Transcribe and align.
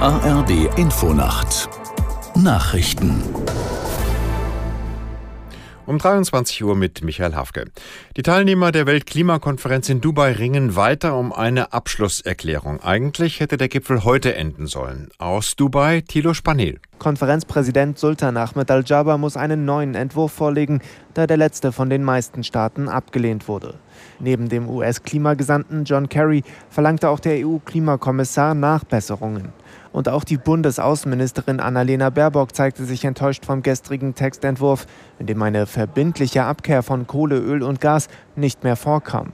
ARD 0.00 0.78
Infonacht 0.78 1.68
Nachrichten 2.34 3.22
um 5.90 5.98
23 5.98 6.62
Uhr 6.62 6.76
mit 6.76 7.02
Michael 7.02 7.34
Hafke. 7.34 7.64
Die 8.16 8.22
Teilnehmer 8.22 8.70
der 8.70 8.86
Weltklimakonferenz 8.86 9.88
in 9.88 10.00
Dubai 10.00 10.32
ringen 10.32 10.76
weiter 10.76 11.16
um 11.16 11.32
eine 11.32 11.72
Abschlusserklärung. 11.72 12.80
Eigentlich 12.80 13.40
hätte 13.40 13.56
der 13.56 13.68
Gipfel 13.68 14.04
heute 14.04 14.36
enden 14.36 14.68
sollen. 14.68 15.08
Aus 15.18 15.56
Dubai, 15.56 16.02
Thilo 16.02 16.32
Spanel. 16.32 16.78
Konferenzpräsident 17.00 17.98
Sultan 17.98 18.36
Ahmed 18.36 18.70
Al-Jaber 18.70 19.18
muss 19.18 19.36
einen 19.36 19.64
neuen 19.64 19.96
Entwurf 19.96 20.32
vorlegen, 20.32 20.80
da 21.14 21.26
der 21.26 21.38
letzte 21.38 21.72
von 21.72 21.90
den 21.90 22.04
meisten 22.04 22.44
Staaten 22.44 22.88
abgelehnt 22.88 23.48
wurde. 23.48 23.74
Neben 24.20 24.48
dem 24.48 24.68
US-Klimagesandten 24.68 25.84
John 25.84 26.08
Kerry 26.08 26.44
verlangte 26.68 27.08
auch 27.08 27.18
der 27.18 27.44
EU-Klimakommissar 27.44 28.54
Nachbesserungen. 28.54 29.52
Und 29.92 30.08
auch 30.08 30.24
die 30.24 30.36
Bundesaußenministerin 30.36 31.58
Annalena 31.58 32.10
Baerbock 32.10 32.54
zeigte 32.54 32.84
sich 32.84 33.04
enttäuscht 33.04 33.44
vom 33.44 33.62
gestrigen 33.62 34.14
Textentwurf, 34.14 34.86
in 35.18 35.26
dem 35.26 35.42
eine 35.42 35.66
verbindliche 35.66 36.44
Abkehr 36.44 36.82
von 36.82 37.06
Kohle, 37.06 37.38
Öl 37.38 37.62
und 37.62 37.80
Gas 37.80 38.08
nicht 38.36 38.62
mehr 38.62 38.76
vorkam. 38.76 39.32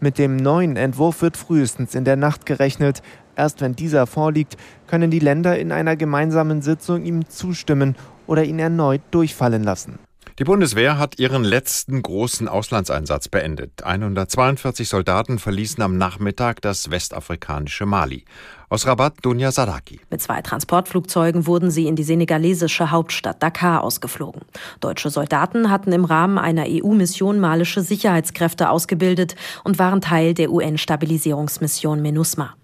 Mit 0.00 0.18
dem 0.18 0.36
neuen 0.36 0.76
Entwurf 0.76 1.22
wird 1.22 1.36
frühestens 1.36 1.94
in 1.94 2.04
der 2.04 2.16
Nacht 2.16 2.46
gerechnet. 2.46 3.02
Erst 3.36 3.60
wenn 3.60 3.76
dieser 3.76 4.08
vorliegt, 4.08 4.56
können 4.88 5.12
die 5.12 5.20
Länder 5.20 5.58
in 5.58 5.70
einer 5.70 5.94
gemeinsamen 5.94 6.62
Sitzung 6.62 7.04
ihm 7.04 7.28
zustimmen 7.28 7.94
oder 8.26 8.44
ihn 8.44 8.58
erneut 8.58 9.00
durchfallen 9.12 9.62
lassen. 9.62 9.98
Die 10.38 10.44
Bundeswehr 10.44 10.98
hat 10.98 11.18
ihren 11.18 11.44
letzten 11.44 12.00
großen 12.00 12.48
Auslandseinsatz 12.48 13.28
beendet. 13.28 13.84
142 13.84 14.88
Soldaten 14.88 15.38
verließen 15.38 15.82
am 15.82 15.98
Nachmittag 15.98 16.62
das 16.62 16.90
westafrikanische 16.90 17.84
Mali. 17.84 18.24
Aus 18.70 18.86
Rabat 18.86 19.16
Dunja 19.20 19.52
Sadaki. 19.52 20.00
Mit 20.08 20.22
zwei 20.22 20.40
Transportflugzeugen 20.40 21.46
wurden 21.46 21.70
sie 21.70 21.86
in 21.86 21.96
die 21.96 22.02
senegalesische 22.02 22.90
Hauptstadt 22.90 23.42
Dakar 23.42 23.84
ausgeflogen. 23.84 24.42
Deutsche 24.80 25.10
Soldaten 25.10 25.70
hatten 25.70 25.92
im 25.92 26.06
Rahmen 26.06 26.38
einer 26.38 26.64
EU-Mission 26.66 27.38
malische 27.38 27.82
Sicherheitskräfte 27.82 28.70
ausgebildet 28.70 29.36
und 29.64 29.78
waren 29.78 30.00
Teil 30.00 30.32
der 30.32 30.50
UN-Stabilisierungsmission 30.50 32.00
MINUSMA. 32.00 32.54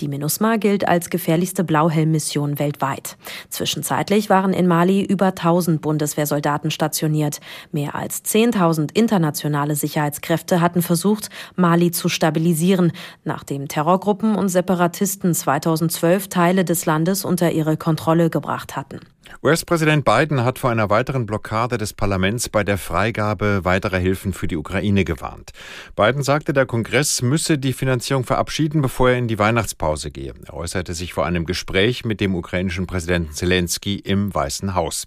Die 0.00 0.08
MINUSMA 0.08 0.56
gilt 0.56 0.88
als 0.88 1.10
gefährlichste 1.10 1.64
Blauhelm-Mission 1.64 2.58
weltweit. 2.58 3.16
Zwischenzeitlich 3.50 4.30
waren 4.30 4.52
in 4.52 4.66
Mali 4.66 5.02
über 5.02 5.26
1000 5.26 5.80
Bundeswehrsoldaten 5.80 6.70
stationiert. 6.70 7.40
Mehr 7.72 7.94
als 7.94 8.24
10.000 8.24 8.94
internationale 8.94 9.76
Sicherheitskräfte 9.76 10.60
hatten 10.60 10.82
versucht, 10.82 11.30
Mali 11.56 11.90
zu 11.90 12.08
stabilisieren, 12.08 12.92
nachdem 13.24 13.68
Terrorgruppen 13.68 14.34
und 14.34 14.48
Separatisten 14.48 15.34
2012 15.34 16.28
Teile 16.28 16.64
des 16.64 16.86
Landes 16.86 17.24
unter 17.24 17.52
ihre 17.52 17.76
Kontrolle 17.76 18.30
gebracht 18.30 18.76
hatten. 18.76 19.00
US-Präsident 19.42 20.04
Biden 20.04 20.44
hat 20.44 20.58
vor 20.58 20.70
einer 20.70 20.90
weiteren 20.90 21.24
Blockade 21.24 21.78
des 21.78 21.92
Parlaments 21.92 22.48
bei 22.48 22.64
der 22.64 22.76
Freigabe 22.76 23.64
weiterer 23.64 23.98
Hilfen 23.98 24.32
für 24.32 24.48
die 24.48 24.56
Ukraine 24.56 25.04
gewarnt. 25.04 25.52
Biden 25.94 26.22
sagte, 26.22 26.52
der 26.52 26.66
Kongress 26.66 27.22
müsse 27.22 27.56
die 27.56 27.72
Finanzierung 27.72 28.24
verabschieden, 28.24 28.82
bevor 28.82 29.10
er 29.10 29.18
in 29.18 29.28
die 29.28 29.38
Weihnachtspause 29.38 30.10
gehe. 30.10 30.34
Er 30.46 30.54
äußerte 30.54 30.94
sich 30.94 31.14
vor 31.14 31.24
einem 31.24 31.46
Gespräch 31.46 32.04
mit 32.04 32.20
dem 32.20 32.34
ukrainischen 32.34 32.86
Präsidenten 32.86 33.32
Zelensky 33.32 33.96
im 33.96 34.34
Weißen 34.34 34.74
Haus. 34.74 35.06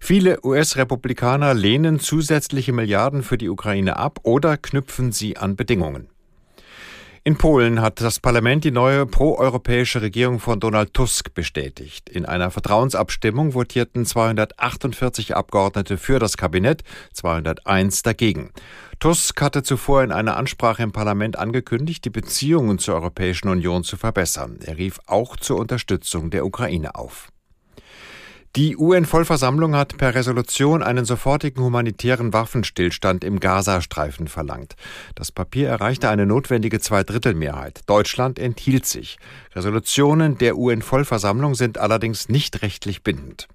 Viele 0.00 0.44
US-Republikaner 0.44 1.54
lehnen 1.54 1.98
zusätzliche 1.98 2.72
Milliarden 2.72 3.22
für 3.22 3.38
die 3.38 3.48
Ukraine 3.48 3.96
ab 3.96 4.20
oder 4.22 4.56
knüpfen 4.56 5.12
sie 5.12 5.38
an 5.38 5.56
Bedingungen. 5.56 6.08
In 7.24 7.38
Polen 7.38 7.80
hat 7.80 8.00
das 8.00 8.18
Parlament 8.18 8.64
die 8.64 8.72
neue 8.72 9.06
proeuropäische 9.06 10.02
Regierung 10.02 10.40
von 10.40 10.58
Donald 10.58 10.92
Tusk 10.92 11.32
bestätigt. 11.34 12.08
In 12.08 12.26
einer 12.26 12.50
Vertrauensabstimmung 12.50 13.52
votierten 13.52 14.04
248 14.04 15.36
Abgeordnete 15.36 15.98
für 15.98 16.18
das 16.18 16.36
Kabinett, 16.36 16.82
201 17.12 18.02
dagegen. 18.02 18.50
Tusk 18.98 19.40
hatte 19.40 19.62
zuvor 19.62 20.02
in 20.02 20.10
einer 20.10 20.36
Ansprache 20.36 20.82
im 20.82 20.90
Parlament 20.90 21.38
angekündigt, 21.38 22.04
die 22.04 22.10
Beziehungen 22.10 22.80
zur 22.80 22.96
Europäischen 22.96 23.48
Union 23.48 23.84
zu 23.84 23.96
verbessern. 23.96 24.58
Er 24.64 24.76
rief 24.76 24.98
auch 25.06 25.36
zur 25.36 25.60
Unterstützung 25.60 26.30
der 26.30 26.44
Ukraine 26.44 26.96
auf. 26.96 27.31
Die 28.54 28.76
UN-Vollversammlung 28.76 29.74
hat 29.74 29.96
per 29.96 30.14
Resolution 30.14 30.82
einen 30.82 31.06
sofortigen 31.06 31.64
humanitären 31.64 32.34
Waffenstillstand 32.34 33.24
im 33.24 33.40
Gazastreifen 33.40 34.28
verlangt. 34.28 34.76
Das 35.14 35.32
Papier 35.32 35.70
erreichte 35.70 36.10
eine 36.10 36.26
notwendige 36.26 36.78
Zweidrittelmehrheit. 36.78 37.80
Deutschland 37.86 38.38
enthielt 38.38 38.84
sich. 38.84 39.16
Resolutionen 39.54 40.36
der 40.36 40.58
UN-Vollversammlung 40.58 41.54
sind 41.54 41.78
allerdings 41.78 42.28
nicht 42.28 42.60
rechtlich 42.60 43.02
bindend. 43.02 43.48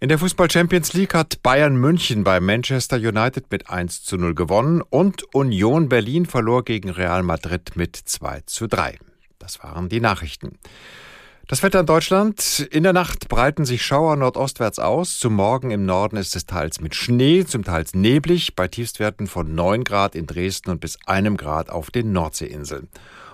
In 0.00 0.10
der 0.10 0.18
Fußball 0.18 0.50
Champions 0.50 0.92
League 0.92 1.14
hat 1.14 1.42
Bayern 1.42 1.76
München 1.76 2.24
bei 2.24 2.40
Manchester 2.40 2.96
United 2.96 3.50
mit 3.50 3.70
1 3.70 4.04
zu 4.04 4.18
0 4.18 4.34
gewonnen 4.34 4.82
und 4.82 5.22
Union 5.32 5.88
Berlin 5.88 6.26
verlor 6.26 6.62
gegen 6.62 6.90
Real 6.90 7.22
Madrid 7.22 7.74
mit 7.74 7.96
2 7.96 8.42
zu 8.44 8.66
3. 8.66 8.98
Das 9.38 9.62
waren 9.62 9.88
die 9.88 10.00
Nachrichten. 10.00 10.58
Das 11.48 11.62
Wetter 11.62 11.80
in 11.80 11.86
Deutschland. 11.86 12.60
In 12.70 12.82
der 12.82 12.92
Nacht 12.92 13.28
breiten 13.28 13.64
sich 13.64 13.84
Schauer 13.84 14.16
nordostwärts 14.16 14.78
aus. 14.78 15.18
Zum 15.18 15.34
Morgen 15.34 15.70
im 15.70 15.84
Norden 15.84 16.16
ist 16.16 16.34
es 16.36 16.46
teils 16.46 16.80
mit 16.80 16.94
Schnee, 16.94 17.44
zum 17.44 17.64
Teils 17.64 17.94
neblig, 17.94 18.54
bei 18.54 18.68
Tiefstwerten 18.68 19.26
von 19.26 19.54
9 19.54 19.84
Grad 19.84 20.14
in 20.14 20.26
Dresden 20.26 20.70
und 20.70 20.80
bis 20.80 20.98
einem 21.04 21.36
Grad 21.36 21.68
auf 21.68 21.90
den 21.90 22.12
Nordseeinseln. 22.12 22.88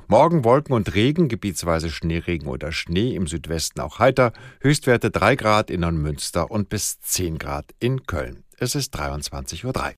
Morgen 0.08 0.42
Wolken 0.42 0.74
und 0.74 0.94
Regen, 0.94 1.28
gebietsweise 1.28 1.91
Schneeregen 1.91 2.48
oder 2.48 2.72
Schnee, 2.72 3.14
im 3.14 3.26
Südwesten 3.26 3.80
auch 3.80 3.98
heiter. 3.98 4.32
Höchstwerte 4.60 5.10
3 5.10 5.36
Grad 5.36 5.70
in 5.70 5.80
Neumünster 5.80 6.50
und 6.50 6.70
bis 6.70 6.98
10 7.00 7.38
Grad 7.38 7.66
in 7.78 8.04
Köln. 8.04 8.42
Es 8.56 8.74
ist 8.74 8.98
23.03 8.98 9.64
Uhr. 9.66 9.94